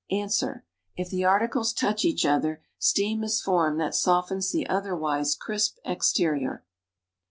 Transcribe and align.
Ans. 0.09 0.43
If 0.97 1.11
the 1.11 1.25
articles 1.25 1.73
touch 1.73 2.03
each 2.05 2.25
other, 2.25 2.63
steam 2.79 3.23
is 3.23 3.39
formed 3.39 3.79
that 3.81 3.93
softens 3.93 4.51
the 4.51 4.65
otherwise 4.67 5.35
crisp 5.35 5.77
exterior. 5.85 6.65